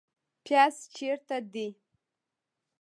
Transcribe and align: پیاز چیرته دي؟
پیاز 0.45 0.75
چیرته 0.93 1.37
دي؟ 1.53 1.67